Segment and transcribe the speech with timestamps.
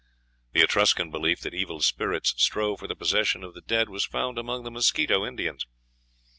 [0.53, 4.39] The Etruscan belief that evil spirits strove for the possession of the dead was found
[4.39, 5.67] among the Mosquito Indians.